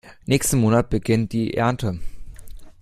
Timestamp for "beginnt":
0.89-1.31